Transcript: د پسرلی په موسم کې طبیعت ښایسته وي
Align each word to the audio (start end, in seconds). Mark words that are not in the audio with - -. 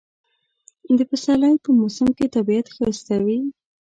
د 0.97 0.99
پسرلی 1.09 1.53
په 1.65 1.69
موسم 1.79 2.07
کې 2.17 2.25
طبیعت 2.35 2.67
ښایسته 2.75 3.15
وي 3.25 3.39